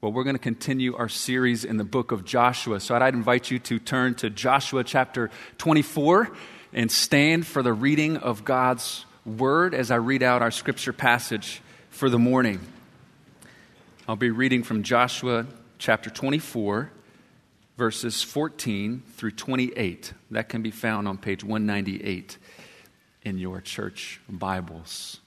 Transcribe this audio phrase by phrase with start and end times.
[0.00, 2.78] Well, we're going to continue our series in the book of Joshua.
[2.78, 5.28] So I'd invite you to turn to Joshua chapter
[5.58, 6.30] 24
[6.72, 11.60] and stand for the reading of God's word as I read out our scripture passage
[11.90, 12.60] for the morning.
[14.06, 16.92] I'll be reading from Joshua chapter 24,
[17.76, 20.12] verses 14 through 28.
[20.30, 22.38] That can be found on page 198
[23.22, 25.18] in your church Bibles.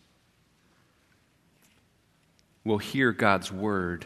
[2.64, 4.06] We'll hear God's word.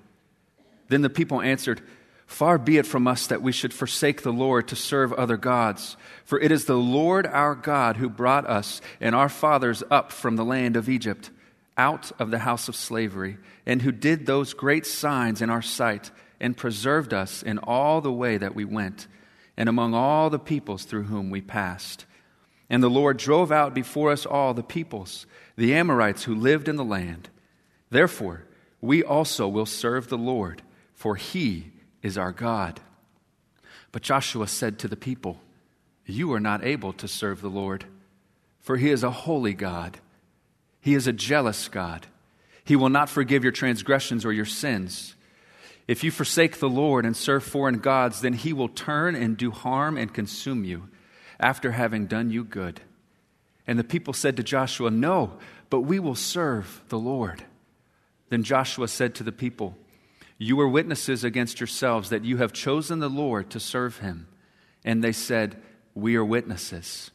[0.91, 1.79] Then the people answered,
[2.27, 5.95] Far be it from us that we should forsake the Lord to serve other gods.
[6.25, 10.35] For it is the Lord our God who brought us and our fathers up from
[10.35, 11.29] the land of Egypt,
[11.77, 16.11] out of the house of slavery, and who did those great signs in our sight,
[16.41, 19.07] and preserved us in all the way that we went,
[19.55, 22.05] and among all the peoples through whom we passed.
[22.69, 26.75] And the Lord drove out before us all the peoples, the Amorites who lived in
[26.75, 27.29] the land.
[27.89, 28.43] Therefore,
[28.81, 30.61] we also will serve the Lord
[31.01, 31.71] for he
[32.03, 32.79] is our God.
[33.91, 35.41] But Joshua said to the people,
[36.05, 37.85] You are not able to serve the Lord,
[38.59, 39.97] for he is a holy God.
[40.79, 42.05] He is a jealous God.
[42.63, 45.15] He will not forgive your transgressions or your sins.
[45.87, 49.49] If you forsake the Lord and serve foreign gods, then he will turn and do
[49.49, 50.87] harm and consume you
[51.39, 52.79] after having done you good.
[53.65, 55.39] And the people said to Joshua, No,
[55.71, 57.43] but we will serve the Lord.
[58.29, 59.75] Then Joshua said to the people,
[60.41, 64.27] you are witnesses against yourselves that you have chosen the Lord to serve him.
[64.83, 65.61] And they said,
[65.93, 67.11] We are witnesses.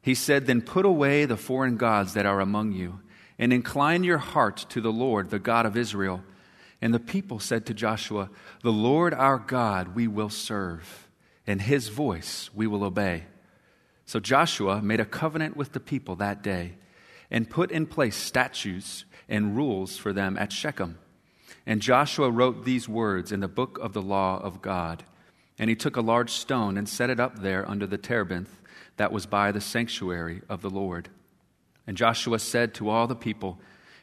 [0.00, 3.00] He said, Then put away the foreign gods that are among you,
[3.38, 6.22] and incline your heart to the Lord, the God of Israel.
[6.80, 8.30] And the people said to Joshua,
[8.62, 11.10] The Lord our God we will serve,
[11.46, 13.24] and his voice we will obey.
[14.06, 16.76] So Joshua made a covenant with the people that day,
[17.30, 20.98] and put in place statutes and rules for them at Shechem
[21.66, 25.04] and Joshua wrote these words in the book of the law of God.
[25.58, 28.60] And he took a large stone and set it up there under the terebinth
[28.96, 31.08] that was by the sanctuary of the Lord.
[31.86, 33.58] And Joshua said to all the people,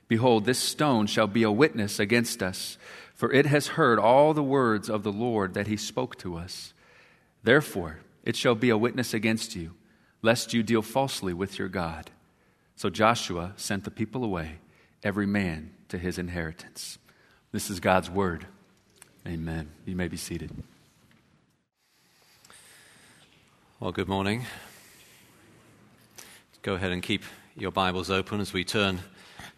[0.07, 2.77] Behold, this stone shall be a witness against us,
[3.13, 6.73] for it has heard all the words of the Lord that he spoke to us.
[7.43, 9.73] Therefore, it shall be a witness against you,
[10.21, 12.11] lest you deal falsely with your God.
[12.75, 14.57] So Joshua sent the people away,
[15.03, 16.97] every man to his inheritance.
[17.53, 18.45] This is God's word.
[19.27, 19.67] Amen.
[19.85, 20.51] You may be seated.
[23.77, 24.45] Well, good morning.
[26.61, 27.23] Go ahead and keep
[27.57, 28.99] your Bibles open as we turn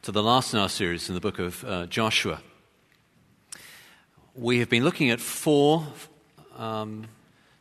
[0.01, 2.41] to the last in our series in the book of uh, Joshua.
[4.33, 5.85] We have been looking at four
[6.57, 7.05] um,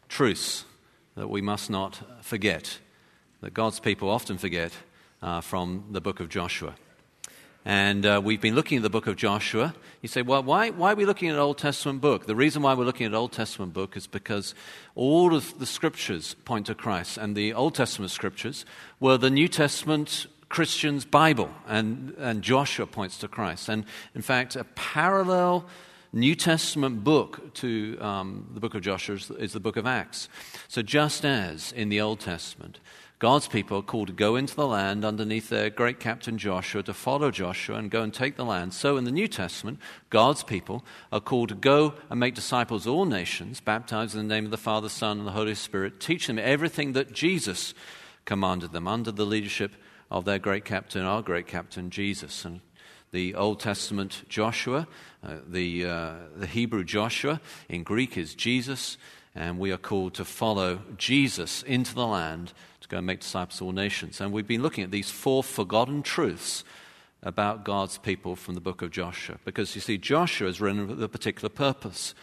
[0.09, 0.65] truths
[1.15, 2.79] that we must not forget,
[3.43, 4.73] that God's people often forget
[5.21, 6.75] uh, from the book of Joshua.
[7.65, 9.75] And uh, we've been looking at the book of Joshua.
[10.01, 12.27] You say, well, why, why are we looking at an Old Testament book?
[12.27, 14.55] The reason why we're looking at an Old Testament book is because
[14.97, 17.19] all of the scriptures point to Christ.
[17.19, 18.65] And the Old Testament scriptures
[18.99, 21.51] were the New Testament Christian's Bible.
[21.69, 23.69] And, and Joshua points to Christ.
[23.69, 23.85] And
[24.15, 25.65] in fact, a parallel
[26.13, 30.29] New Testament book to um, the book of Joshua is, is the book of Acts.
[30.67, 32.81] So just as in the Old Testament,
[33.23, 36.93] God's people are called to go into the land underneath their great captain Joshua, to
[36.93, 38.75] follow Joshua and go and take the land.
[38.75, 39.79] So in the New Testament,
[40.11, 44.35] God's people are called to go and make disciples of all nations, baptized in the
[44.35, 47.75] name of the Father, Son, and the Holy Spirit, teach them everything that Jesus
[48.25, 49.71] commanded them under the leadership
[50.11, 52.45] of their great captain, our great captain, Jesus.
[52.45, 52.61] And
[53.13, 54.89] the Old Testament Joshua,
[55.23, 58.99] uh, the, uh, the Hebrew Joshua, in Greek is Jesus,
[59.33, 62.53] and we are called to follow Jesus into the land
[62.93, 64.21] go and make disciples of all nations.
[64.21, 66.63] And we've been looking at these four forgotten truths
[67.23, 69.39] about God's people from the book of Joshua.
[69.47, 72.15] Because you see, Joshua is written with a particular purpose.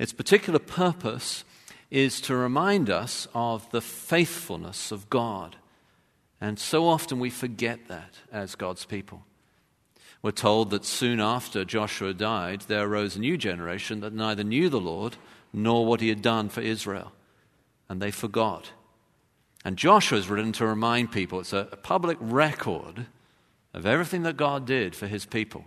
[0.00, 1.44] Its particular purpose
[1.92, 5.56] is to remind us of the faithfulness of God.
[6.40, 9.22] And so often we forget that as God's people.
[10.22, 14.68] We're told that soon after Joshua died, there arose a new generation that neither knew
[14.68, 15.16] the Lord
[15.52, 17.12] nor what he had done for Israel.
[17.88, 18.72] And they forgot.
[19.64, 23.06] And Joshua is written to remind people, it's a public record
[23.74, 25.64] of everything that God did for his people.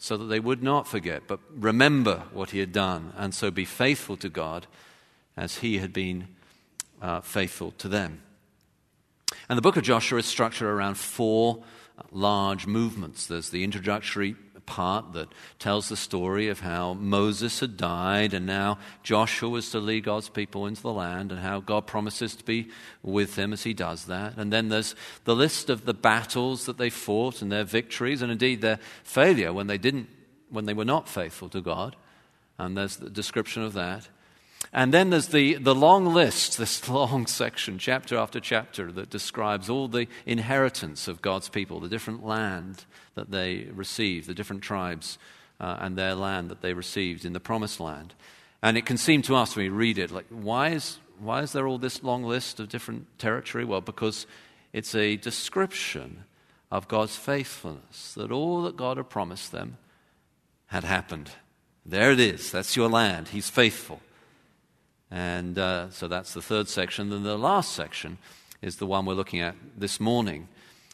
[0.00, 3.66] so that they would not forget, but remember what he had done, and so be
[3.66, 4.66] faithful to God
[5.36, 6.26] as he had been
[7.02, 8.22] uh, faithful to them.
[9.48, 11.62] And the book of Joshua is structured around four
[12.10, 13.26] large movements.
[13.26, 14.36] There's the introductory
[14.70, 15.28] part that
[15.58, 20.28] tells the story of how Moses had died and now Joshua was to lead God's
[20.28, 22.68] people into the land and how God promises to be
[23.02, 24.36] with them as he does that.
[24.36, 24.94] And then there's
[25.24, 29.52] the list of the battles that they fought and their victories and indeed their failure
[29.52, 30.08] when they didn't
[30.50, 31.96] when they were not faithful to God.
[32.58, 34.08] And there's the description of that.
[34.72, 39.68] And then there's the, the long list, this long section, chapter after chapter, that describes
[39.68, 42.84] all the inheritance of God's people, the different land
[43.14, 45.18] that they received, the different tribes
[45.58, 48.14] uh, and their land that they received in the promised land.
[48.62, 51.52] And it can seem to us when we read it, like, why is, why is
[51.52, 53.64] there all this long list of different territory?
[53.64, 54.26] Well, because
[54.72, 56.24] it's a description
[56.70, 59.78] of God's faithfulness, that all that God had promised them
[60.66, 61.32] had happened.
[61.84, 62.52] There it is.
[62.52, 63.28] That's your land.
[63.28, 64.00] He's faithful.
[65.10, 67.10] And uh, so that's the third section.
[67.10, 68.18] Then the last section
[68.62, 70.48] is the one we're looking at this morning,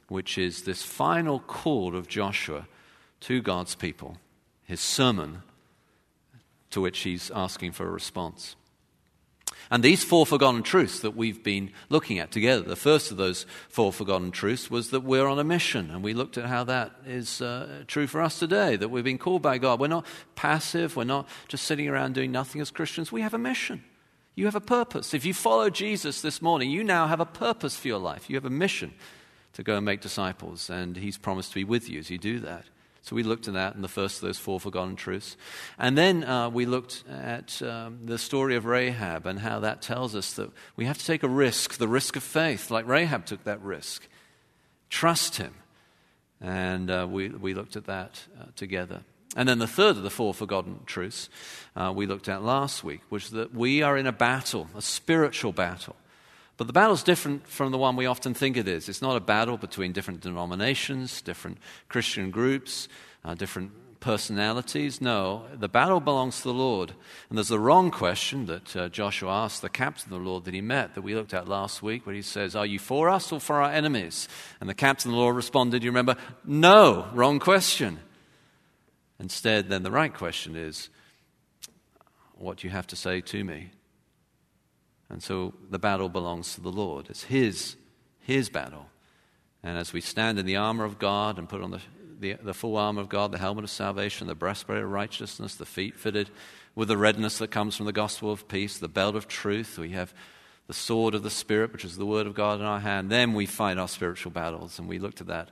[0.08, 2.66] which is this final call of Joshua
[3.20, 4.16] to God's people,
[4.64, 5.42] his sermon
[6.70, 8.56] to which he's asking for a response.
[9.70, 13.46] And these four forgotten truths that we've been looking at together, the first of those
[13.68, 15.90] four forgotten truths was that we're on a mission.
[15.90, 19.18] And we looked at how that is uh, true for us today, that we've been
[19.18, 19.80] called by God.
[19.80, 23.10] We're not passive, we're not just sitting around doing nothing as Christians.
[23.10, 23.82] We have a mission.
[24.36, 25.14] You have a purpose.
[25.14, 28.28] If you follow Jesus this morning, you now have a purpose for your life.
[28.28, 28.92] You have a mission
[29.54, 32.38] to go and make disciples, and He's promised to be with you as you do
[32.40, 32.66] that.
[33.00, 35.38] So we looked at that in the first of those four forgotten truths.
[35.78, 40.14] And then uh, we looked at um, the story of Rahab and how that tells
[40.14, 43.44] us that we have to take a risk, the risk of faith, like Rahab took
[43.44, 44.06] that risk.
[44.90, 45.54] Trust Him.
[46.42, 49.02] And uh, we, we looked at that uh, together.
[49.36, 51.28] And then the third of the four forgotten truths
[51.76, 55.52] uh, we looked at last week was that we are in a battle, a spiritual
[55.52, 55.94] battle.
[56.56, 58.88] But the battle is different from the one we often think it is.
[58.88, 61.58] It's not a battle between different denominations, different
[61.90, 62.88] Christian groups,
[63.26, 65.02] uh, different personalities.
[65.02, 66.92] No, the battle belongs to the Lord.
[67.28, 70.54] And there's the wrong question that uh, Joshua asked the captain of the Lord that
[70.54, 73.32] he met, that we looked at last week, where he says, Are you for us
[73.32, 74.26] or for our enemies?
[74.58, 77.98] And the captain of the Lord responded, You remember, no, wrong question.
[79.18, 80.90] Instead, then the right question is,
[82.34, 83.70] what do you have to say to me?
[85.08, 87.08] And so the battle belongs to the Lord.
[87.08, 87.76] It's His,
[88.20, 88.86] His battle.
[89.62, 91.80] And as we stand in the armor of God and put on the,
[92.20, 95.64] the, the, full armor of God, the helmet of salvation, the breastplate of righteousness, the
[95.64, 96.30] feet fitted
[96.74, 99.90] with the readiness that comes from the gospel of peace, the belt of truth, we
[99.90, 100.12] have
[100.66, 103.10] the sword of the Spirit, which is the word of God in our hand.
[103.10, 104.78] Then we fight our spiritual battles.
[104.78, 105.50] And we looked at that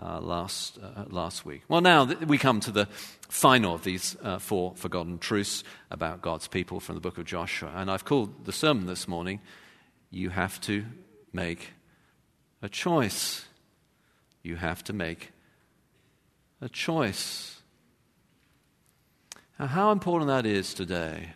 [0.00, 1.62] uh, last, uh, last week.
[1.68, 2.86] Well, now th- we come to the
[3.28, 7.72] final of these uh, four forgotten truths about God's people from the book of Joshua.
[7.74, 9.40] And I've called the sermon this morning,
[10.10, 10.84] You Have to
[11.32, 11.72] Make
[12.62, 13.44] a Choice.
[14.42, 15.32] You have to make
[16.60, 17.60] a choice.
[19.58, 21.32] Now, how important that is today.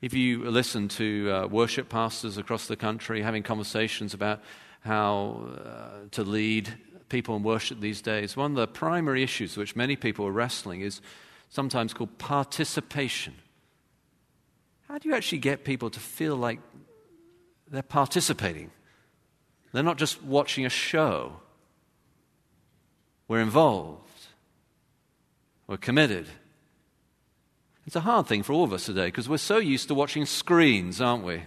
[0.00, 4.40] If you listen to uh, worship pastors across the country having conversations about
[4.80, 6.72] how uh, to lead
[7.08, 10.80] people in worship these days, one of the primary issues which many people are wrestling
[10.80, 11.00] is
[11.48, 13.34] sometimes called participation.
[14.88, 16.60] How do you actually get people to feel like
[17.70, 18.70] they're participating?
[19.72, 21.40] They're not just watching a show.
[23.26, 24.08] We're involved.
[25.66, 26.26] We're committed.
[27.86, 30.24] It's a hard thing for all of us today because we're so used to watching
[30.26, 31.42] screens, aren't we?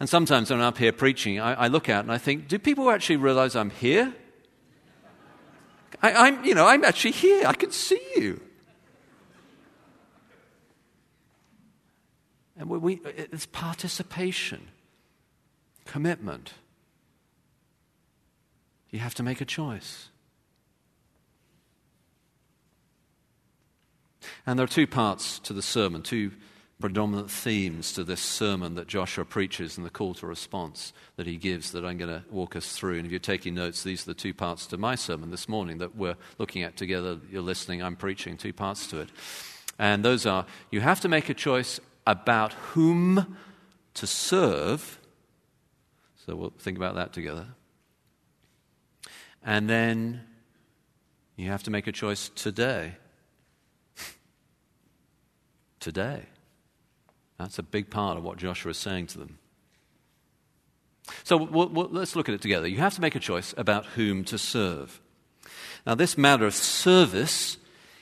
[0.00, 2.58] And sometimes when I'm up here preaching, I, I look out and I think, do
[2.58, 4.14] people actually realize I'm here?
[6.02, 7.46] I, am you know, I'm actually here.
[7.46, 8.40] I can see you.
[12.56, 14.68] And we, we, it's participation,
[15.84, 16.54] commitment.
[18.90, 20.08] You have to make a choice.
[24.46, 26.32] And there are two parts to the sermon, two
[26.80, 31.36] predominant themes to this sermon that Joshua preaches and the call to response that he
[31.36, 32.96] gives that I'm going to walk us through.
[32.96, 35.78] And if you're taking notes, these are the two parts to my sermon this morning
[35.78, 37.18] that we're looking at together.
[37.30, 39.10] You're listening, I'm preaching, two parts to it.
[39.78, 43.36] And those are you have to make a choice about whom
[43.94, 44.98] to serve.
[46.26, 47.46] So we'll think about that together.
[49.42, 50.22] And then
[51.36, 52.96] you have to make a choice today.
[55.80, 56.24] today.
[57.40, 59.38] That's a big part of what Joshua is saying to them.
[61.24, 62.68] So we'll, we'll, let's look at it together.
[62.68, 65.00] You have to make a choice about whom to serve.
[65.86, 67.56] Now, this matter of service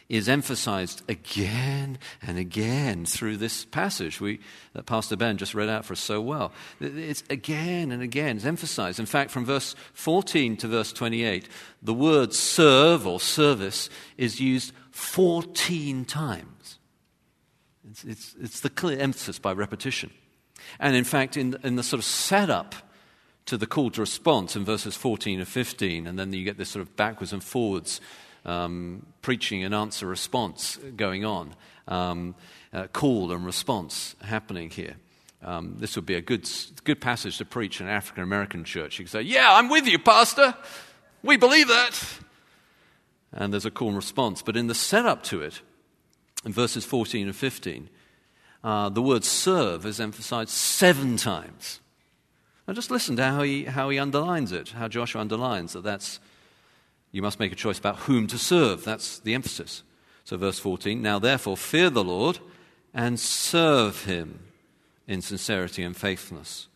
[0.08, 4.40] is emphasized again and again through this passage we,
[4.72, 6.50] that Pastor Ben just read out for us so well.
[6.80, 8.98] It's again and again, it's emphasized.
[8.98, 11.48] In fact, from verse 14 to verse 28,
[11.80, 16.77] the word serve or service is used 14 times.
[17.90, 20.10] It's, it's, it's the clear emphasis by repetition.
[20.78, 22.74] And in fact, in, in the sort of setup
[23.46, 26.68] to the call to response in verses 14 and 15, and then you get this
[26.68, 28.00] sort of backwards and forwards
[28.44, 31.54] um, preaching and answer response going on,
[31.86, 32.34] um,
[32.72, 34.96] uh, call and response happening here.
[35.42, 36.48] Um, this would be a good,
[36.84, 38.98] good passage to preach in an African American church.
[38.98, 40.54] You could say, Yeah, I'm with you, Pastor.
[41.22, 42.18] We believe that.
[43.32, 44.42] And there's a call and response.
[44.42, 45.60] But in the setup to it,
[46.44, 47.88] in verses 14 and 15,
[48.64, 51.80] uh, the word serve is emphasized seven times.
[52.66, 56.20] Now just listen to how he, how he underlines it, how Joshua underlines that that's,
[57.12, 58.84] you must make a choice about whom to serve.
[58.84, 59.82] That's the emphasis.
[60.24, 62.40] So, verse 14 Now therefore, fear the Lord
[62.92, 64.40] and serve him
[65.06, 66.68] in sincerity and faithfulness.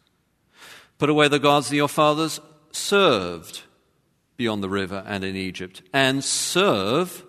[0.97, 2.41] Put away the gods that your fathers
[2.71, 3.63] served
[4.37, 7.25] beyond the river and in Egypt, and serve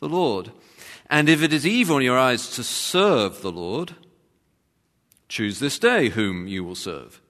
[0.00, 0.50] the Lord.
[1.10, 3.94] And if it is evil in your eyes to serve the Lord,
[5.28, 7.20] choose this day whom you will serve.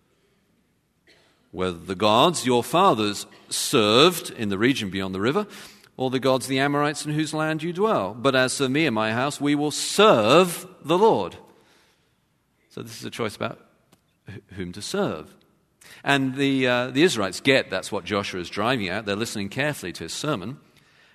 [1.50, 5.46] Whether the gods your fathers served in the region beyond the river,
[5.96, 8.14] or the gods the Amorites in whose land you dwell.
[8.14, 11.36] But as for me and my house, we will serve the Lord.
[12.70, 13.58] So this is a choice about
[14.52, 15.34] whom to serve.
[16.04, 19.06] And the, uh, the Israelites get that's what Joshua is driving at.
[19.06, 20.58] They're listening carefully to his sermon.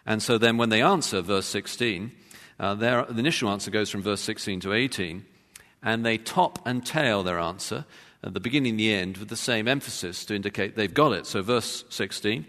[0.06, 2.12] And so then when they answer, verse 16,
[2.64, 5.26] uh, their, the initial answer goes from verse 16 to 18,
[5.84, 7.84] and they top and tail their answer
[8.24, 11.26] at the beginning and the end with the same emphasis to indicate they've got it.
[11.28, 12.46] So, verse 16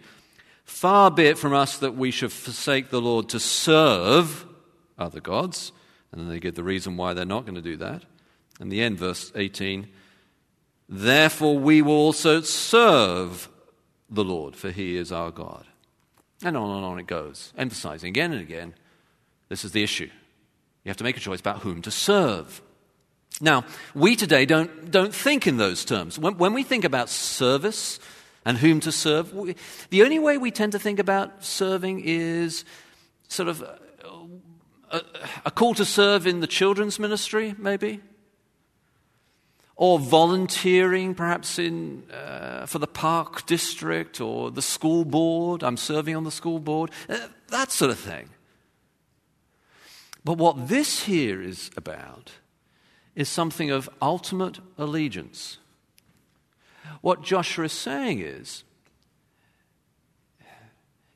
[0.64, 4.46] Far be it from us that we should forsake the Lord to serve
[4.96, 5.72] other gods.
[6.12, 8.04] And then they give the reason why they're not going to do that.
[8.60, 9.88] And the end, verse 18
[10.88, 13.48] Therefore we will also serve
[14.08, 15.66] the Lord, for he is our God.
[16.44, 18.74] And on and on it goes, emphasizing again and again
[19.48, 20.10] this is the issue.
[20.84, 22.60] You have to make a choice about whom to serve.
[23.40, 26.18] Now, we today don't, don't think in those terms.
[26.18, 27.98] When, when we think about service
[28.44, 29.56] and whom to serve, we,
[29.90, 32.64] the only way we tend to think about serving is
[33.28, 33.62] sort of
[34.90, 35.00] a,
[35.44, 38.00] a call to serve in the children's ministry, maybe,
[39.76, 45.64] or volunteering perhaps in, uh, for the park district or the school board.
[45.64, 48.28] I'm serving on the school board, uh, that sort of thing.
[50.24, 52.32] But what this here is about
[53.14, 55.58] is something of ultimate allegiance.
[57.02, 58.64] What Joshua is saying is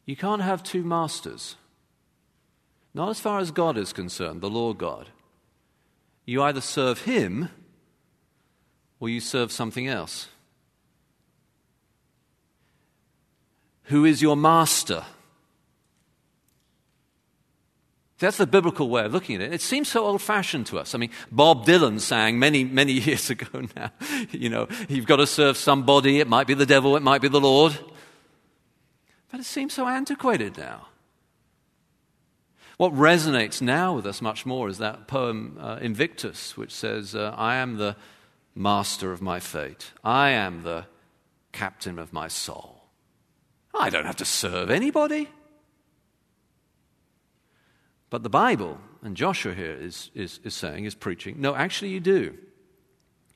[0.04, 1.56] you can't have two masters.
[2.94, 5.08] Not as far as God is concerned, the Lord God.
[6.24, 7.48] You either serve Him
[9.00, 10.28] or you serve something else.
[13.84, 15.04] Who is your master?
[18.18, 19.52] That's the biblical way of looking at it.
[19.52, 20.94] It seems so old fashioned to us.
[20.94, 23.92] I mean, Bob Dylan sang many, many years ago now,
[24.30, 26.18] you know, you've got to serve somebody.
[26.18, 27.78] It might be the devil, it might be the Lord.
[29.30, 30.88] But it seems so antiquated now.
[32.76, 37.34] What resonates now with us much more is that poem uh, Invictus, which says, uh,
[37.36, 37.96] I am the
[38.54, 40.86] master of my fate, I am the
[41.52, 42.82] captain of my soul.
[43.74, 45.28] I don't have to serve anybody.
[48.10, 52.00] But the Bible, and Joshua here is, is, is saying, is preaching, no, actually, you
[52.00, 52.36] do.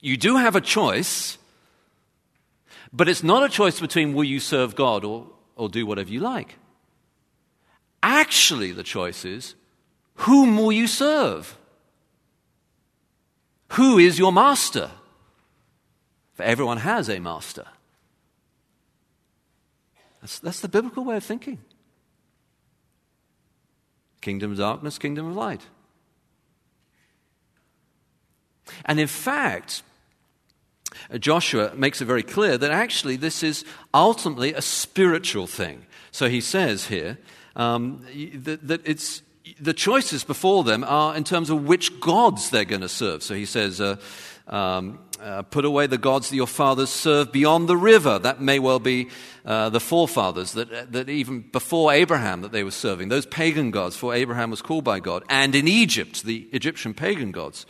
[0.00, 1.38] You do have a choice,
[2.92, 6.20] but it's not a choice between will you serve God or, or do whatever you
[6.20, 6.56] like.
[8.02, 9.54] Actually, the choice is
[10.14, 11.56] whom will you serve?
[13.72, 14.90] Who is your master?
[16.34, 17.66] For everyone has a master.
[20.20, 21.58] That's, that's the biblical way of thinking.
[24.22, 25.60] Kingdom of darkness, kingdom of light.
[28.86, 29.82] And in fact,
[31.18, 35.84] Joshua makes it very clear that actually this is ultimately a spiritual thing.
[36.10, 37.18] So he says here
[37.56, 39.22] um, that, that, it's
[39.60, 43.22] the choices before them are in terms of which gods they're going to serve.
[43.22, 43.96] So he says, uh,
[44.52, 48.18] um, uh, put away the gods that your fathers served beyond the river.
[48.18, 49.08] That may well be
[49.44, 53.96] uh, the forefathers that, that even before Abraham that they were serving, those pagan gods,
[53.96, 57.66] for Abraham was called by God, and in Egypt, the Egyptian pagan gods.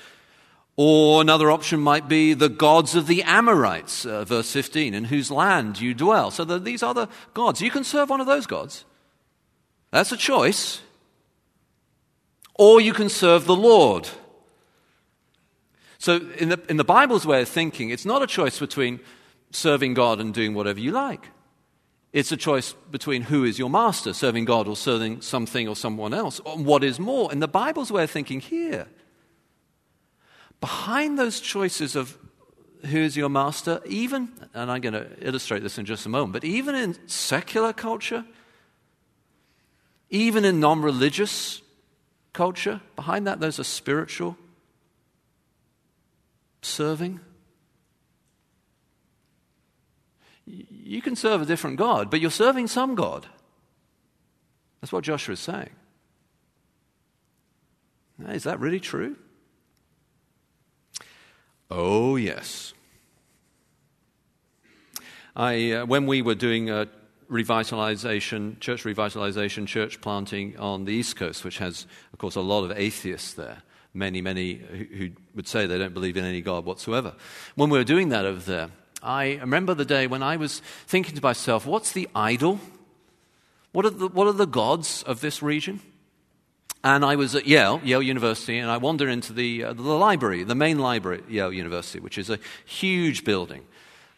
[0.75, 5.31] Or another option might be the gods of the Amorites, uh, verse 15, in whose
[5.31, 6.31] land you dwell.
[6.31, 7.61] So these are the gods.
[7.61, 8.87] You can serve one of those gods.
[9.91, 10.81] That's a choice.
[12.55, 14.09] Or you can serve the Lord.
[16.03, 18.99] So, in the, in the Bible's way of thinking, it's not a choice between
[19.53, 21.29] serving God and doing whatever you like.
[22.13, 26.13] It's a choice between who is your master, serving God or serving something or someone
[26.13, 26.39] else.
[26.39, 27.31] What is more?
[27.31, 28.89] In the Bible's way of thinking here,
[30.61, 32.19] behind those choices of
[32.87, 36.33] who is your master, even, and I'm going to illustrate this in just a moment,
[36.33, 38.25] but even in secular culture,
[40.11, 41.63] even in non religious
[42.33, 44.37] culture, behind that there's a spiritual
[46.63, 47.21] serving?
[50.47, 53.27] You can serve a different God, but you're serving some God.
[54.81, 55.71] That's what Joshua is saying.
[58.29, 59.17] Is that really true?
[61.71, 62.75] Oh, yes.
[65.35, 66.87] I, uh, when we were doing uh,
[67.31, 72.65] revitalization, church revitalization, church planting on the East Coast, which has, of course, a lot
[72.65, 73.63] of atheists there,
[73.95, 77.15] many, many who would say they don't believe in any God whatsoever.
[77.55, 78.71] When we were doing that over there,
[79.03, 82.61] I remember the day when I was thinking to myself, what's the idol?
[83.73, 85.81] What are the, what are the gods of this region?
[86.85, 90.43] And I was at Yale, Yale University, and I wandered into the, uh, the library,
[90.43, 93.65] the main library at Yale University, which is a huge building.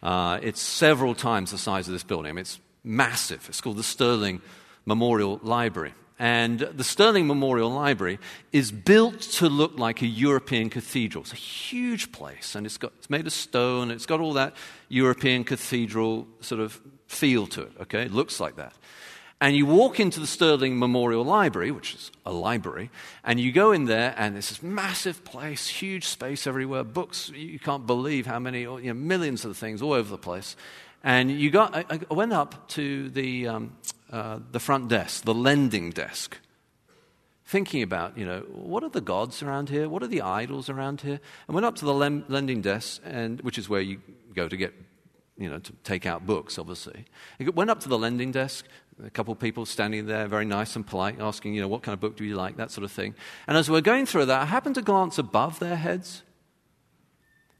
[0.01, 2.29] Uh, it's several times the size of this building.
[2.29, 3.45] I mean, it's massive.
[3.49, 4.41] It's called the Sterling
[4.85, 5.93] Memorial Library.
[6.17, 8.19] And the Sterling Memorial Library
[8.53, 11.23] is built to look like a European cathedral.
[11.23, 13.91] It's a huge place, and it's, got, it's made of stone.
[13.91, 14.55] It's got all that
[14.87, 18.03] European cathedral sort of feel to it, okay?
[18.03, 18.73] It looks like that.
[19.41, 22.89] And you walk into the Sterling Memorial Library, which is a library,
[23.25, 27.59] and you go in there, and it's this massive place, huge space everywhere, books, you
[27.59, 30.55] can't believe how many, you know, millions of things all over the place.
[31.03, 33.75] And you got, I, I went up to the, um,
[34.15, 36.37] uh, the front desk, the lending desk,
[37.43, 39.89] thinking about, you know, what are the gods around here?
[39.89, 41.19] What are the idols around here?
[41.47, 43.99] And went up to the lem- lending desk, and, which is where you
[44.33, 44.73] go to get,
[45.37, 47.03] you know, to take out books, obviously.
[47.41, 48.65] I went up to the lending desk,
[49.03, 51.91] a couple of people standing there, very nice and polite, asking, you know, what kind
[51.91, 53.15] of book do you like, that sort of thing.
[53.47, 56.23] And as we're going through that, I happened to glance above their heads,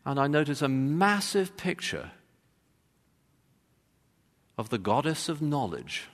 [0.06, 2.12] and I noticed a massive picture
[4.58, 6.08] of the goddess of knowledge.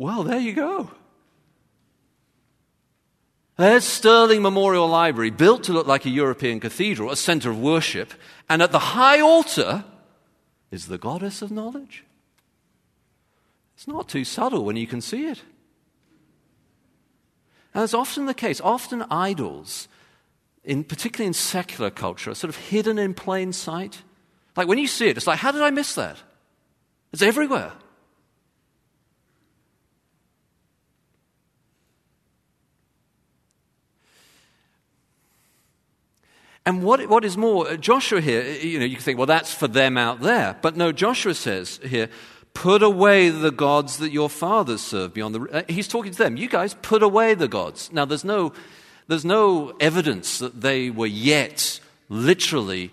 [0.00, 0.90] Well, there you go.
[3.58, 8.14] There's Sterling Memorial Library, built to look like a European cathedral, a center of worship,
[8.48, 9.84] and at the high altar
[10.70, 12.04] is the goddess of knowledge.
[13.74, 15.42] It's not too subtle when you can see it.
[17.74, 18.58] And that's often the case.
[18.62, 19.86] Often idols,
[20.64, 24.00] in, particularly in secular culture, are sort of hidden in plain sight.
[24.56, 26.16] Like when you see it, it's like, how did I miss that?
[27.12, 27.72] It's everywhere.
[36.66, 39.66] And what, what is more, Joshua here, you know, you can think, well, that's for
[39.66, 40.56] them out there.
[40.60, 42.08] But no, Joshua says here,
[42.54, 45.40] put away the gods that your fathers served beyond the.
[45.40, 46.36] Uh, he's talking to them.
[46.36, 47.90] You guys, put away the gods.
[47.92, 48.52] Now, there's no,
[49.08, 52.90] there's no evidence that they were yet literally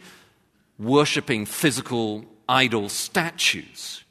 [0.80, 4.04] worshipping physical idol statues.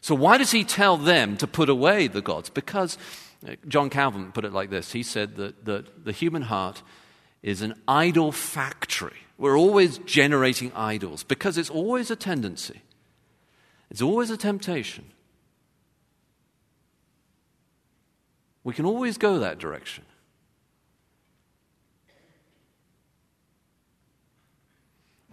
[0.00, 2.50] So, why does he tell them to put away the gods?
[2.50, 2.98] Because
[3.46, 6.82] uh, John Calvin put it like this he said that, that the human heart
[7.46, 9.16] is an idol factory.
[9.38, 12.82] We're always generating idols because it's always a tendency,
[13.88, 15.06] it's always a temptation.
[18.64, 20.04] We can always go that direction.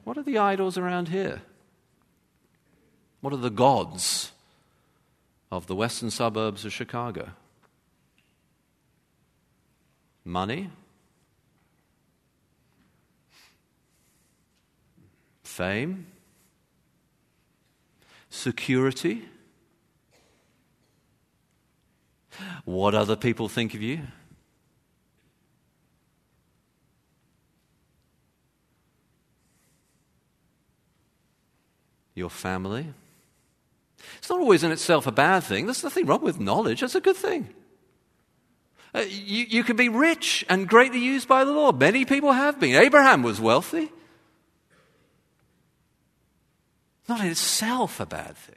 [0.04, 1.42] What are the idols around here?
[3.22, 4.34] What are the gods
[5.52, 7.30] of the western suburbs of Chicago?
[10.24, 10.70] Money?
[15.54, 16.08] Fame?
[18.32, 19.22] Security?
[22.66, 24.00] What other people think of you?
[32.16, 32.86] your family.
[34.20, 35.66] It's not always in itself a bad thing.
[35.66, 37.50] There's nothing wrong with knowledge, that's a good thing.
[38.94, 41.80] Uh, you, you can be rich and greatly used by the Lord.
[41.80, 42.76] Many people have been.
[42.76, 43.92] Abraham was wealthy.
[47.08, 48.56] Not in itself a bad thing.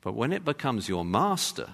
[0.00, 1.70] But when it becomes your master,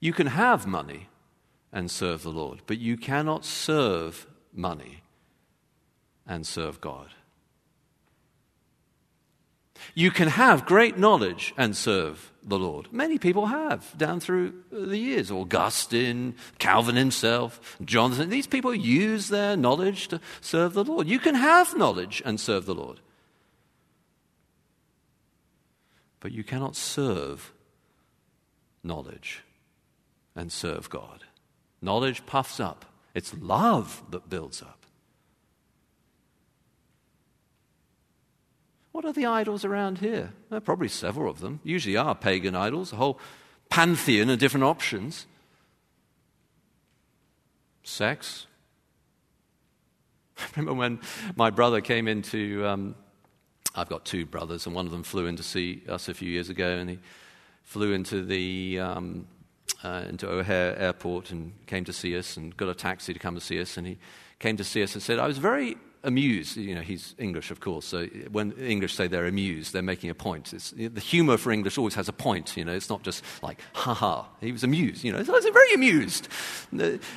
[0.00, 1.08] you can have money
[1.72, 5.02] and serve the Lord, but you cannot serve money
[6.26, 7.08] and serve God.
[9.94, 12.92] You can have great knowledge and serve the Lord.
[12.92, 15.30] Many people have down through the years.
[15.30, 18.30] Augustine, Calvin himself, Jonathan.
[18.30, 21.08] These people use their knowledge to serve the Lord.
[21.08, 23.00] You can have knowledge and serve the Lord.
[26.20, 27.52] But you cannot serve
[28.82, 29.42] knowledge
[30.34, 31.24] and serve God.
[31.82, 34.84] Knowledge puffs up, it's love that builds up.
[38.92, 40.32] What are the idols around here?
[40.48, 41.60] There are probably several of them.
[41.62, 43.18] Usually are pagan idols, a whole
[43.68, 45.26] pantheon of different options.
[47.84, 48.46] Sex.
[50.38, 51.00] I remember when
[51.36, 52.66] my brother came into.
[52.66, 52.94] Um,
[53.74, 56.28] I've got two brothers, and one of them flew in to see us a few
[56.28, 56.98] years ago, and he
[57.62, 59.26] flew into the um,
[59.84, 63.36] uh, into O'Hare Airport and came to see us, and got a taxi to come
[63.36, 63.98] to see us, and he
[64.40, 66.56] came to see us and said, "I was very amused.
[66.56, 67.86] You know, he's English, of course.
[67.86, 70.52] So when English say they're amused, they're making a point.
[70.52, 72.56] It's, the humor for English always has a point.
[72.56, 74.28] You know, it's not just like ha ha.
[74.40, 75.04] He was amused.
[75.04, 76.28] You know, I was very amused.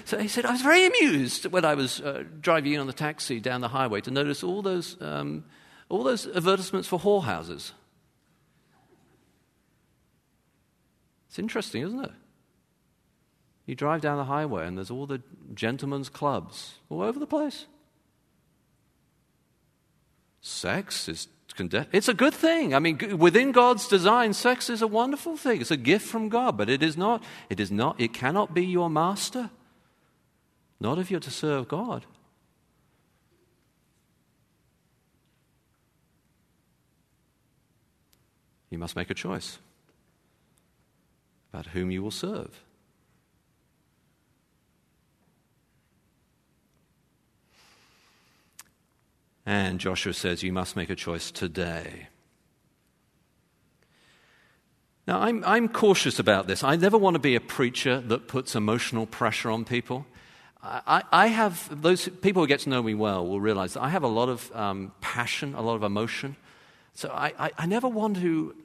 [0.06, 2.94] So he said I was very amused when I was uh, driving in on the
[2.94, 5.46] taxi down the highway to notice all those um,
[5.90, 7.72] all those advertisements for whorehouses.
[11.28, 12.12] It's interesting, isn't it?
[13.66, 15.22] You drive down the highway and there's all the
[15.54, 17.66] gentlemen's clubs all over the place.
[20.44, 21.88] Sex is condemned.
[21.94, 22.76] It's a good thing.
[22.76, 25.62] I mean, within God's design, sex is a wonderful thing.
[25.62, 28.66] It's a gift from God, but it is not, it is not, it cannot be
[28.66, 29.50] your master.
[30.82, 32.06] Not if you're to serve God.
[38.70, 39.60] You must make a choice
[41.54, 42.64] about whom you will serve.
[49.46, 52.08] And Joshua says, You must make a choice today.
[55.06, 56.64] Now, I'm, I'm cautious about this.
[56.64, 60.06] I never want to be a preacher that puts emotional pressure on people.
[60.64, 63.90] I, I have, those people who get to know me well will realize that I
[63.90, 66.38] have a lot of um, passion, a lot of emotion.
[66.94, 68.56] So I, I, I never want to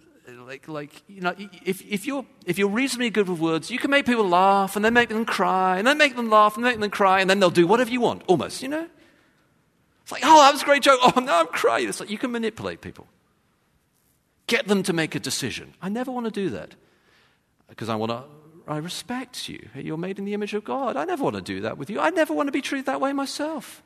[0.47, 3.91] like, like you know, if, if, you're, if you're reasonably good with words, you can
[3.91, 6.79] make people laugh and then make them cry and then make them laugh and make
[6.79, 8.87] them cry and then they'll do whatever you want, almost, you know?
[10.09, 11.01] It's like, oh, that was a great joke.
[11.03, 11.87] Oh, now I'm crying.
[11.87, 13.07] It's like you can manipulate people,
[14.47, 15.75] get them to make a decision.
[15.83, 16.75] I never want to do that
[17.69, 18.25] because I want to.
[18.67, 19.69] I respect you.
[19.75, 20.97] You're made in the image of God.
[20.97, 22.01] I never want to do that with you.
[22.01, 23.83] I never want to be treated that way myself.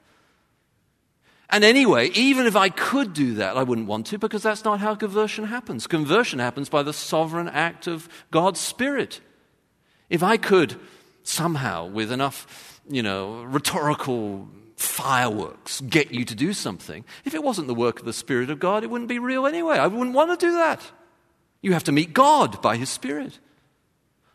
[1.50, 4.78] And anyway, even if I could do that, I wouldn't want to because that's not
[4.78, 5.88] how conversion happens.
[5.88, 9.20] Conversion happens by the sovereign act of God's Spirit.
[10.08, 10.78] If I could
[11.24, 17.04] somehow, with enough, you know, rhetorical fireworks get you to do something.
[17.24, 19.78] If it wasn't the work of the Spirit of God, it wouldn't be real anyway.
[19.78, 20.80] I wouldn't want to do that.
[21.60, 23.38] You have to meet God by His Spirit.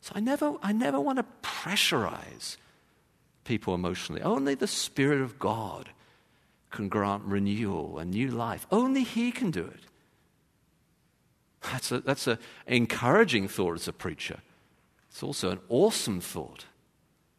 [0.02, 2.58] So I never, I never want to pressurize
[3.44, 4.22] people emotionally.
[4.22, 5.90] Only the Spirit of God
[6.72, 8.68] can grant renewal and new life.
[8.72, 9.82] Only He can do it.
[11.62, 14.40] That's an that's a encouraging thought as a preacher.
[15.10, 16.66] It's also an awesome thought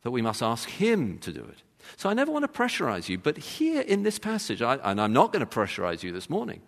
[0.03, 1.63] that we must ask Him to do it.
[1.96, 5.12] So I never want to pressurize you, but here in this passage, I, and I'm
[5.12, 6.61] not going to pressurize you this morning,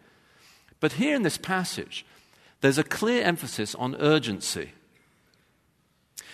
[0.80, 2.06] but here in this passage,
[2.60, 4.72] there's a clear emphasis on urgency.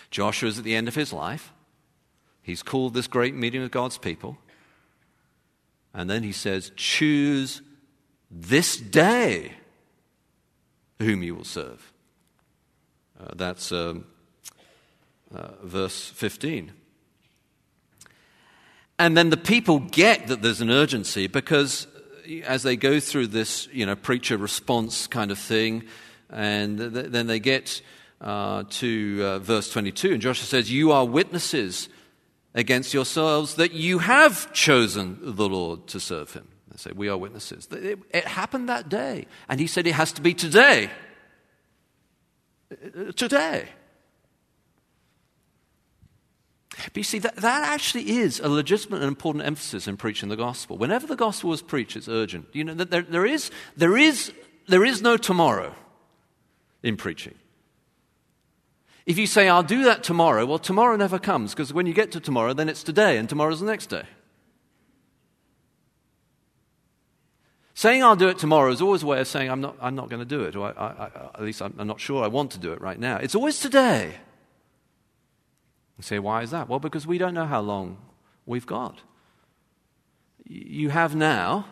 [0.09, 1.51] Joshua is at the end of his life.
[2.41, 4.37] He's called this great meeting of God's people.
[5.93, 7.61] And then he says, Choose
[8.29, 9.53] this day
[10.99, 11.91] whom you will serve.
[13.19, 14.05] Uh, that's um,
[15.33, 16.71] uh, verse 15.
[18.99, 21.87] And then the people get that there's an urgency because
[22.45, 25.83] as they go through this, you know, preacher response kind of thing,
[26.29, 27.81] and th- then they get
[28.19, 31.89] uh, to uh, verse 22, and Joshua says, You are witnesses
[32.55, 36.47] against yourselves that you have chosen the Lord to serve him.
[36.71, 37.67] They say, We are witnesses.
[37.71, 39.27] It, it happened that day.
[39.47, 40.89] And he said, It has to be today.
[42.71, 43.69] Uh, today.
[46.85, 50.35] But you see, that, that actually is a legitimate and important emphasis in preaching the
[50.35, 50.77] gospel.
[50.77, 52.47] Whenever the gospel is preached, it's urgent.
[52.53, 54.31] You know, there, there, is, there, is,
[54.67, 55.73] there is no tomorrow
[56.83, 57.35] in preaching.
[59.05, 62.11] If you say, I'll do that tomorrow, well, tomorrow never comes because when you get
[62.11, 64.03] to tomorrow, then it's today and tomorrow's the next day.
[67.73, 70.09] Saying I'll do it tomorrow is always a way of saying I'm not, I'm not
[70.09, 72.51] going to do it, or I, I, at least I'm, I'm not sure I want
[72.51, 73.17] to do it right now.
[73.17, 74.15] It's always today.
[75.97, 76.69] You say, why is that?
[76.69, 77.97] Well, because we don't know how long
[78.45, 78.99] we've got.
[80.45, 81.65] You have now,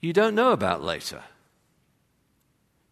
[0.00, 1.22] you don't know about later.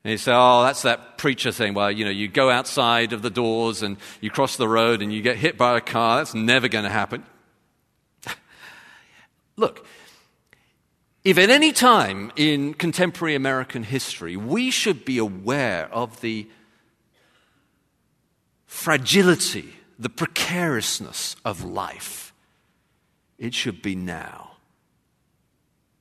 [0.03, 3.23] And you say, oh, that's that preacher thing where, you know, you go outside of
[3.23, 6.19] the doors and you cross the road and you get hit by a car.
[6.19, 7.25] That's never going to happen.
[9.57, 9.85] Look,
[11.25, 16.49] if at any time in contemporary American history we should be aware of the
[18.67, 22.33] fragility, the precariousness of life,
[23.39, 24.53] it should be now.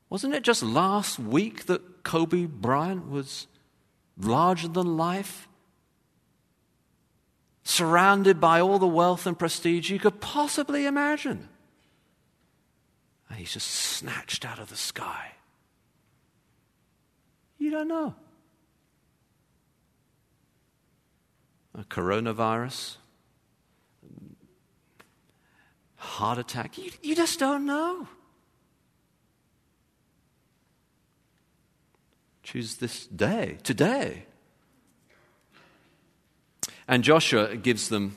[0.09, 3.47] Wasn't it just last week that Kobe Bryant was
[4.17, 5.47] larger than life?
[7.63, 11.49] Surrounded by all the wealth and prestige you could possibly imagine.
[13.29, 15.31] And he's just snatched out of the sky.
[17.57, 18.13] You don't know.
[21.73, 22.97] A coronavirus,
[26.05, 28.07] heart attack, you, you just don't know.
[32.43, 34.25] Choose this day, today.
[36.87, 38.15] And Joshua gives them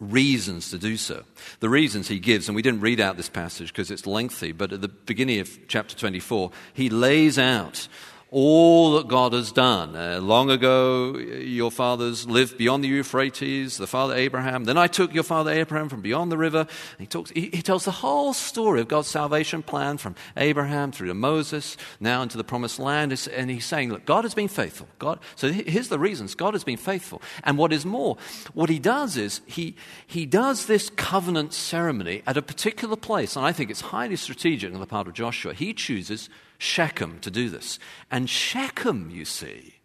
[0.00, 1.24] reasons to do so.
[1.60, 4.72] The reasons he gives, and we didn't read out this passage because it's lengthy, but
[4.72, 7.88] at the beginning of chapter 24, he lays out
[8.30, 9.96] all that God has done.
[9.96, 14.64] Uh, long ago, your fathers lived beyond the Euphrates, the father Abraham.
[14.64, 16.66] Then I took your father Abraham from beyond the river.
[16.98, 21.08] He, talks, he, he tells the whole story of God's salvation plan from Abraham through
[21.08, 23.12] to Moses, now into the promised land.
[23.32, 24.88] And he's saying, look, God has been faithful.
[24.98, 27.22] God, so here's the reasons God has been faithful.
[27.44, 28.18] And what is more,
[28.52, 29.74] what he does is he,
[30.06, 33.36] he does this covenant ceremony at a particular place.
[33.36, 35.54] And I think it's highly strategic on the part of Joshua.
[35.54, 37.78] He chooses Shechem to do this.
[38.10, 39.76] And Shechem, you see,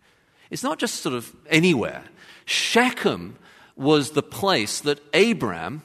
[0.49, 2.03] it's not just sort of anywhere.
[2.45, 3.37] Shechem
[3.75, 5.83] was the place that Abraham,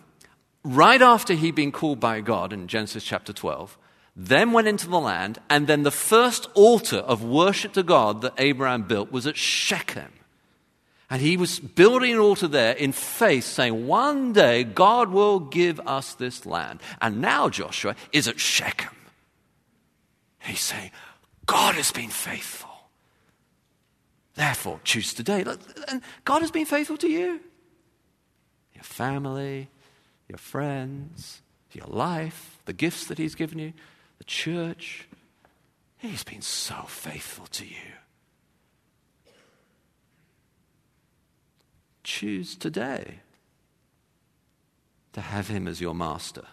[0.64, 3.79] right after he'd been called by God in Genesis chapter 12,
[4.16, 8.35] then went into the land, and then the first altar of worship to God that
[8.37, 10.12] Abraham built was at Shechem.
[11.09, 15.81] And he was building an altar there in faith, saying, One day God will give
[15.87, 16.81] us this land.
[17.01, 18.98] And now Joshua is at Shechem.
[20.49, 20.91] He's saying,
[21.45, 22.71] God has been faithful.
[24.35, 25.45] Therefore, choose today.
[25.89, 27.41] And God has been faithful to you.
[28.73, 29.69] Your family,
[30.29, 33.73] your friends, your life, the gifts that He's given you,
[34.19, 35.07] the church.
[35.99, 37.93] He's been so faithful to you.
[42.05, 43.21] Choose today
[45.13, 46.45] to have Him as your master.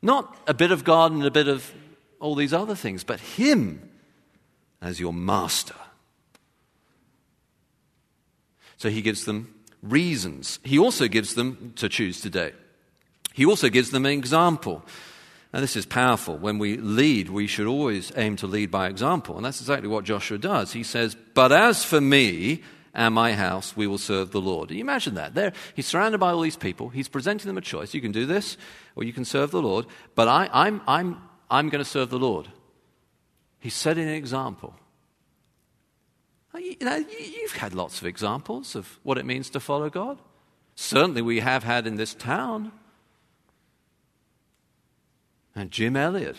[0.00, 1.72] Not a bit of God and a bit of
[2.22, 3.90] all these other things, but Him
[4.80, 5.74] as your master.
[8.82, 10.58] So he gives them reasons.
[10.64, 12.52] He also gives them to choose today.
[13.32, 14.84] He also gives them an example.
[15.52, 16.36] And this is powerful.
[16.36, 19.36] When we lead, we should always aim to lead by example.
[19.36, 20.72] And that's exactly what Joshua does.
[20.72, 24.72] He says, But as for me and my house, we will serve the Lord.
[24.72, 25.34] you imagine that?
[25.34, 26.88] There, he's surrounded by all these people.
[26.88, 27.94] He's presenting them a choice.
[27.94, 28.56] You can do this,
[28.96, 29.86] or you can serve the Lord.
[30.16, 32.48] But I, I'm, I'm I'm going to serve the Lord.
[33.60, 34.74] He's setting an example.
[36.56, 40.18] You know, you've had lots of examples of what it means to follow God.
[40.74, 42.72] Certainly, we have had in this town.
[45.54, 46.36] And Jim Elliot.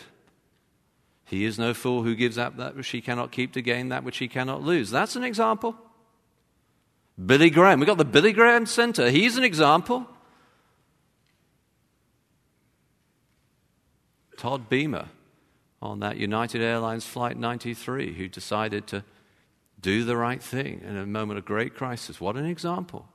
[1.26, 4.04] He is no fool who gives up that which he cannot keep to gain that
[4.04, 4.90] which he cannot lose.
[4.90, 5.76] That's an example.
[7.24, 7.80] Billy Graham.
[7.80, 9.12] We've got the Billy Graham Center.
[9.12, 10.08] He's an example.
[14.44, 15.08] Todd Beamer
[15.82, 19.06] on that United Airlines Flight 93 who decided to
[19.80, 22.20] do the right thing in a moment of great crisis.
[22.20, 23.08] What an example.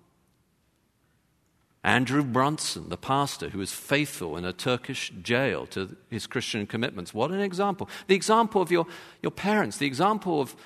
[1.85, 7.13] Andrew Brunson, the pastor who was faithful in a Turkish jail to his Christian commitments.
[7.13, 7.91] What an example.
[8.07, 8.87] The example of your,
[9.21, 10.57] your parents, the example of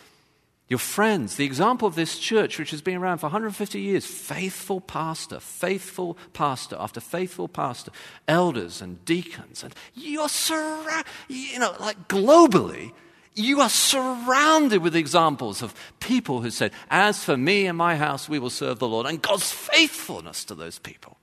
[0.72, 4.80] your friends, the example of this church, which has been around for 150 years, faithful
[4.80, 7.90] pastor, faithful pastor after faithful pastor,
[8.26, 12.92] elders and deacons, and you're surrounded, you know, like globally,
[13.34, 18.26] you are surrounded with examples of people who said, As for me and my house,
[18.26, 21.18] we will serve the Lord, and God's faithfulness to those people.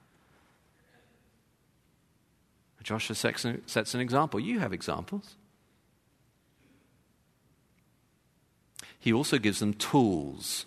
[2.83, 4.39] Joshua sets an example.
[4.39, 5.37] You have examples.
[8.99, 10.65] He also gives them tools.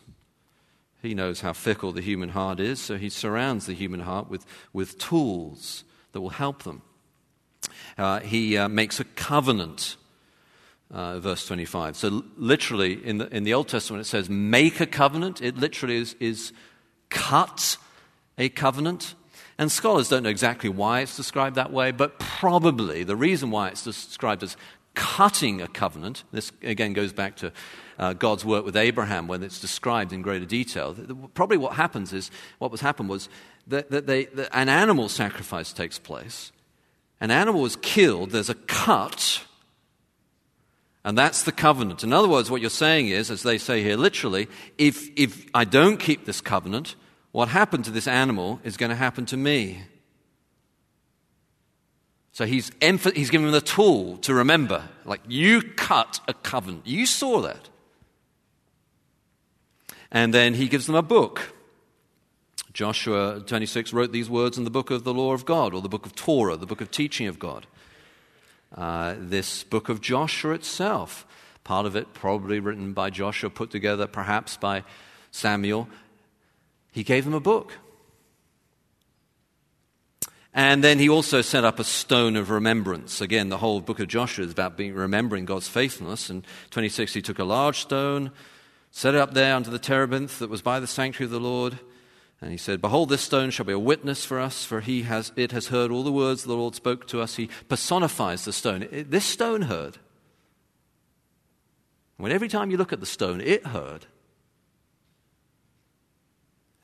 [1.02, 4.46] He knows how fickle the human heart is, so he surrounds the human heart with,
[4.72, 6.82] with tools that will help them.
[7.98, 9.96] Uh, he uh, makes a covenant,
[10.90, 11.96] uh, verse 25.
[11.96, 15.42] So, literally, in the, in the Old Testament, it says make a covenant.
[15.42, 16.52] It literally is, is
[17.10, 17.76] cut
[18.38, 19.14] a covenant.
[19.58, 23.68] And scholars don't know exactly why it's described that way, but probably the reason why
[23.68, 24.56] it's described as
[24.94, 27.52] cutting a covenant, this again goes back to
[27.98, 30.94] uh, God's work with Abraham when it's described in greater detail.
[31.34, 33.28] Probably what happens is, what was happened was
[33.66, 36.52] that, that, they, that an animal sacrifice takes place.
[37.20, 39.44] An animal is killed, there's a cut,
[41.04, 42.04] and that's the covenant.
[42.04, 45.64] In other words, what you're saying is, as they say here literally, if, if I
[45.64, 46.96] don't keep this covenant,
[47.32, 49.82] what happened to this animal is going to happen to me.
[52.32, 54.88] So he's, emph- he's given them the tool to remember.
[55.04, 56.86] Like, you cut a covenant.
[56.86, 57.68] You saw that.
[60.10, 61.54] And then he gives them a book.
[62.72, 65.90] Joshua 26 wrote these words in the book of the law of God, or the
[65.90, 67.66] book of Torah, the book of teaching of God.
[68.74, 71.26] Uh, this book of Joshua itself,
[71.64, 74.84] part of it probably written by Joshua, put together perhaps by
[75.30, 75.88] Samuel,
[76.92, 77.78] he gave them a book.
[80.54, 83.22] And then he also set up a stone of remembrance.
[83.22, 86.28] Again, the whole book of Joshua is about being remembering God's faithfulness.
[86.28, 88.32] And 26, he took a large stone,
[88.90, 91.78] set it up there under the terebinth that was by the sanctuary of the Lord.
[92.42, 95.32] And he said, Behold, this stone shall be a witness for us, for he has,
[95.36, 97.36] it has heard all the words the Lord spoke to us.
[97.36, 98.82] He personifies the stone.
[98.90, 99.98] It, this stone heard.
[102.18, 104.06] When every time you look at the stone, it heard.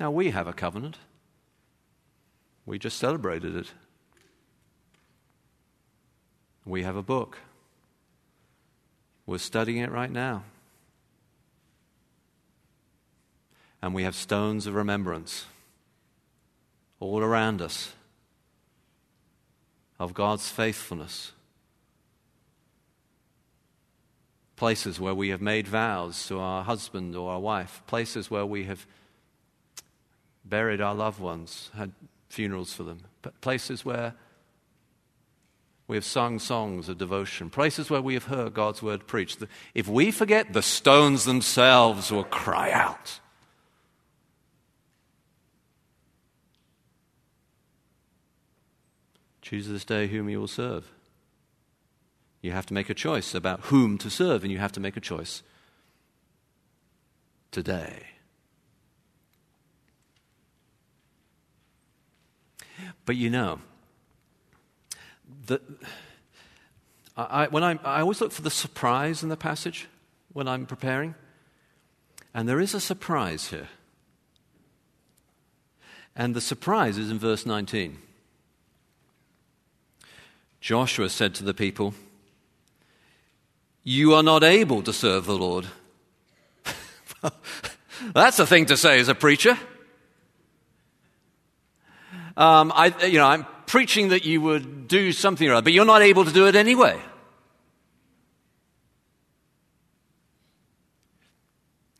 [0.00, 0.96] Now we have a covenant.
[2.68, 3.72] We just celebrated it.
[6.66, 7.38] We have a book.
[9.24, 10.44] We're studying it right now.
[13.80, 15.46] And we have stones of remembrance
[17.00, 17.94] all around us
[19.98, 21.32] of God's faithfulness.
[24.56, 28.64] Places where we have made vows to our husband or our wife, places where we
[28.64, 28.86] have
[30.44, 31.92] buried our loved ones, had
[32.28, 34.14] funerals for them, but places where
[35.86, 39.42] we have sung songs of devotion, places where we have heard God's word preached.
[39.74, 43.20] If we forget, the stones themselves will cry out.
[49.40, 50.92] Choose this day whom you will serve.
[52.42, 54.98] You have to make a choice about whom to serve, and you have to make
[54.98, 55.42] a choice
[57.50, 58.07] today.
[63.08, 63.60] But you know,
[65.46, 65.62] the,
[67.16, 69.88] I, when I, I always look for the surprise in the passage
[70.34, 71.14] when I'm preparing.
[72.34, 73.70] And there is a surprise here.
[76.14, 77.96] And the surprise is in verse 19.
[80.60, 81.94] Joshua said to the people,
[83.84, 85.64] You are not able to serve the Lord.
[88.12, 89.56] That's a thing to say as a preacher.
[92.38, 95.84] Um, I, you know, I'm preaching that you would do something or other, but you're
[95.84, 96.98] not able to do it anyway.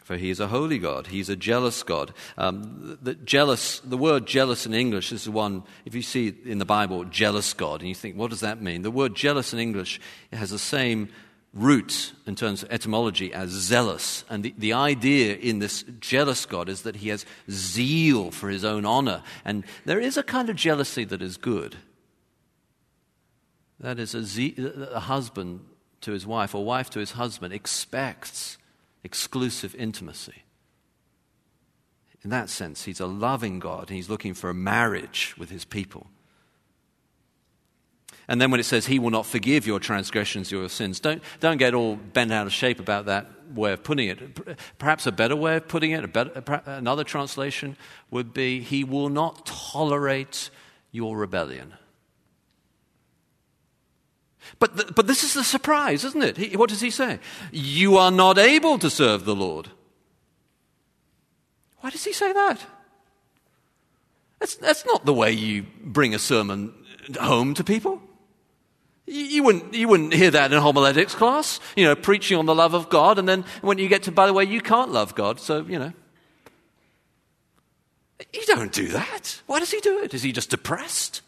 [0.04, 1.08] For he is a holy God.
[1.08, 2.14] He's a jealous God.
[2.38, 6.56] Um, the, jealous, the word jealous in English is the one, if you see in
[6.58, 8.82] the Bible, jealous God, and you think, what does that mean?
[8.82, 10.00] The word jealous in English
[10.32, 11.10] has the same
[11.54, 14.24] root in terms of etymology as zealous.
[14.28, 18.64] And the, the idea in this jealous God is that he has zeal for his
[18.64, 19.22] own honor.
[19.44, 21.76] And there is a kind of jealousy that is good.
[23.80, 24.56] That is, a, ze-
[24.92, 25.60] a husband
[26.02, 28.58] to his wife or wife to his husband expects
[29.04, 30.44] exclusive intimacy.
[32.22, 35.64] In that sense, he's a loving God and he's looking for a marriage with his
[35.64, 36.08] people.
[38.28, 41.56] And then when it says, He will not forgive your transgressions, your sins, don't, don't
[41.56, 44.58] get all bent out of shape about that way of putting it.
[44.78, 47.76] Perhaps a better way of putting it, better, another translation
[48.10, 50.50] would be, He will not tolerate
[50.92, 51.74] your rebellion.
[54.58, 56.36] But, the, but this is the surprise, isn't it?
[56.36, 57.20] He, what does he say?
[57.52, 59.68] You are not able to serve the Lord.
[61.80, 62.64] Why does he say that?
[64.38, 66.74] That's, that's not the way you bring a sermon
[67.20, 68.00] home to people.
[69.10, 72.54] You wouldn't, you wouldn't hear that in a homiletics class, you know, preaching on the
[72.54, 75.14] love of God, and then when you get to, by the way, you can't love
[75.14, 75.92] God, so, you know.
[78.34, 79.40] You don't do that.
[79.46, 80.12] Why does he do it?
[80.12, 81.22] Is he just depressed?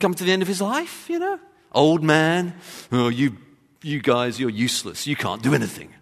[0.00, 1.38] Come to the end of his life, you know?
[1.72, 2.54] Old man,
[2.90, 3.36] oh, you,
[3.82, 5.06] you guys, you're useless.
[5.06, 5.92] You can't do anything.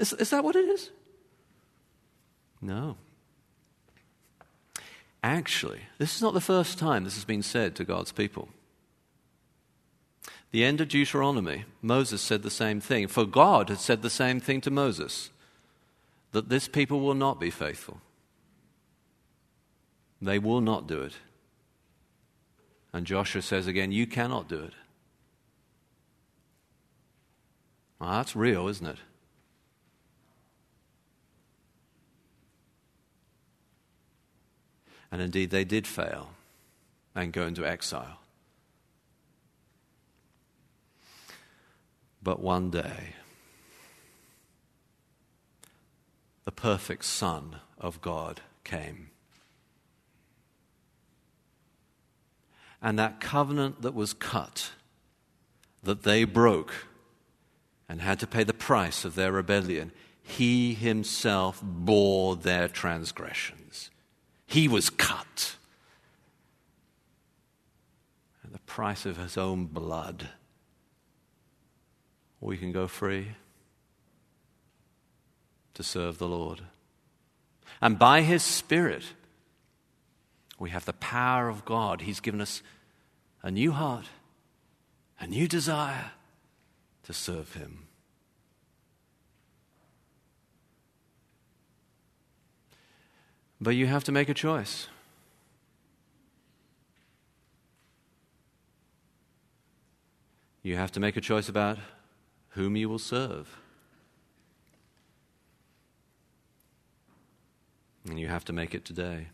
[0.00, 0.90] Is, is that what it is?
[2.60, 2.96] No.
[5.22, 8.48] Actually, this is not the first time this has been said to God's people
[10.54, 13.08] the end of Deuteronomy, Moses said the same thing.
[13.08, 15.30] For God had said the same thing to Moses
[16.30, 18.00] that this people will not be faithful.
[20.22, 21.14] They will not do it.
[22.92, 24.74] And Joshua says again, You cannot do it.
[27.98, 28.98] Well, that's real, isn't it?
[35.10, 36.28] And indeed, they did fail
[37.12, 38.20] and go into exile.
[42.24, 43.12] But one day,
[46.46, 49.10] the perfect Son of God came.
[52.80, 54.72] And that covenant that was cut,
[55.82, 56.86] that they broke
[57.90, 63.90] and had to pay the price of their rebellion, he himself bore their transgressions.
[64.46, 65.56] He was cut
[68.42, 70.30] at the price of his own blood
[72.44, 73.28] we can go free
[75.72, 76.60] to serve the Lord.
[77.80, 79.02] And by His Spirit,
[80.58, 82.02] we have the power of God.
[82.02, 82.62] He's given us
[83.42, 84.04] a new heart,
[85.18, 86.12] a new desire
[87.04, 87.86] to serve Him.
[93.58, 94.88] But you have to make a choice.
[100.62, 101.78] You have to make a choice about
[102.54, 103.58] whom you will serve.
[108.08, 109.28] And you have to make it today.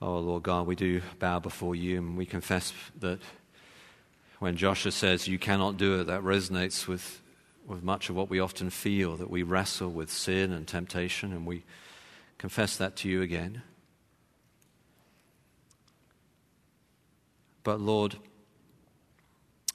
[0.00, 3.18] Oh, Lord God, we do bow before you and we confess that
[4.38, 7.22] when Joshua says you cannot do it, that resonates with,
[7.66, 11.46] with much of what we often feel, that we wrestle with sin and temptation, and
[11.46, 11.64] we
[12.36, 13.62] confess that to you again.
[17.66, 18.14] But Lord,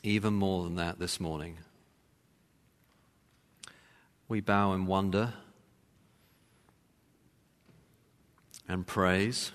[0.02, 1.58] even more than that this morning,
[4.30, 5.34] we bow in wonder
[8.66, 9.52] and praise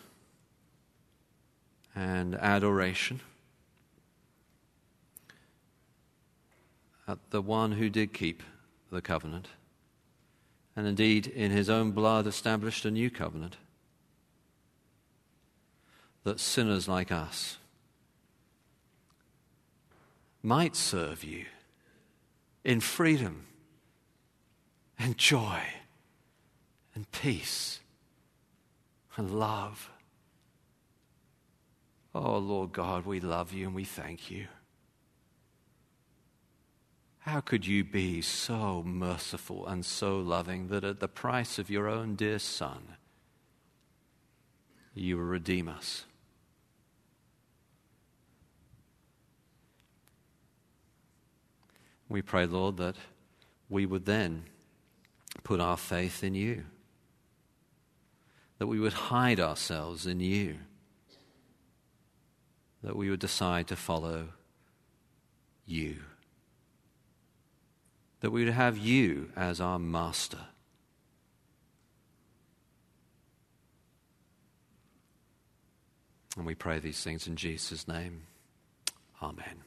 [1.95, 3.23] and adoration
[7.09, 8.43] at the one who did keep
[8.93, 9.49] the covenant
[10.77, 13.57] and indeed in his own blood established a new covenant
[16.25, 17.57] that sinners like us
[20.47, 21.45] might serve you
[22.63, 23.45] in freedom
[24.97, 25.61] and joy
[26.95, 27.81] and peace
[29.17, 29.91] and love.
[32.15, 34.47] Oh, Lord God, we love you and we thank you.
[37.19, 41.89] How could you be so merciful and so loving that at the price of your
[41.89, 42.95] own dear Son,
[44.95, 46.05] you redeem us?
[52.09, 52.97] We pray, Lord, that
[53.69, 54.45] we would then
[55.43, 56.65] put our faith in you,
[58.59, 60.57] that we would hide ourselves in you,
[62.83, 64.29] that we would decide to follow
[65.67, 65.97] you,
[68.21, 70.47] that we would have you as our master.
[76.37, 78.23] And we pray these things in Jesus' name.
[79.23, 79.66] Amen.